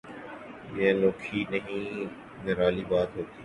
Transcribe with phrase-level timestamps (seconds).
[0.75, 1.85] یہ انوکھی نہیں
[2.45, 3.39] نرالی بات ہوتی۔